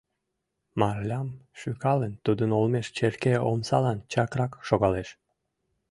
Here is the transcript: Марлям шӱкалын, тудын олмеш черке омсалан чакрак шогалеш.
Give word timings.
Марлям 0.79 1.29
шӱкалын, 1.59 2.13
тудын 2.25 2.49
олмеш 2.57 2.87
черке 2.97 3.33
омсалан 3.51 3.99
чакрак 4.11 4.51
шогалеш. 4.67 5.09